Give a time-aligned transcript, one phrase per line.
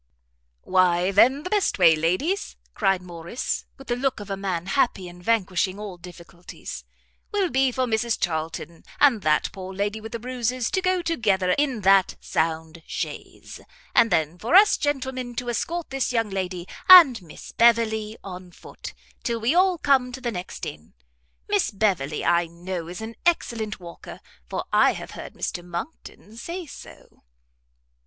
[0.63, 5.07] "Why then the best way, ladies," cried Morrice, with the look of a man happy
[5.07, 6.83] in vanquishing all difficulties,
[7.31, 11.51] "will be for Mrs Charlton, and that poor lady with the bruises, to go together
[11.51, 13.59] in that sound chaise,
[13.93, 18.95] and then for us gentlemen to escort this young lady and Miss Beverley on foot,
[19.21, 20.95] till we all come to the next inn.
[21.47, 26.65] Miss Beverley, I know, is an excellent walker, for I have heard Mr Monckton say
[26.65, 27.21] so."